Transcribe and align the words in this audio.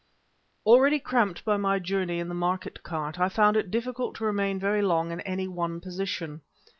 Already 0.65 0.97
cramped 0.97 1.45
by 1.45 1.57
my 1.57 1.77
journey 1.77 2.17
in 2.17 2.27
the 2.27 2.33
market 2.33 2.81
cart, 2.81 3.19
I 3.19 3.29
found 3.29 3.55
it 3.55 3.69
difficult 3.69 4.15
to 4.15 4.25
remain 4.25 4.59
very 4.59 4.81
long 4.81 5.11
in 5.11 5.21
any 5.21 5.47
one 5.47 5.79
position. 5.79 6.41